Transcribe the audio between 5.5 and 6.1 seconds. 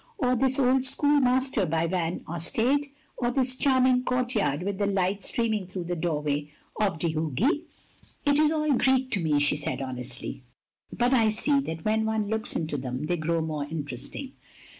through the